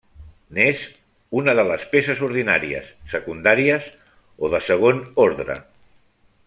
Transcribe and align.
N'és 0.57 0.79
una 1.41 1.53
de 1.59 1.65
les 1.67 1.83
peces 1.91 2.23
ordinàries, 2.29 2.89
secundàries 3.13 3.93
o 4.47 4.53
de 4.55 4.67
segon 4.73 5.07
ordre. 5.29 5.63